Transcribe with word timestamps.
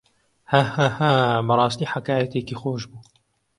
هاهاها 0.51 1.11
بەڕاستی 1.47 1.91
حەکایەتێکی 1.93 2.59
خۆش 2.61 2.83
بوو. 2.89 3.01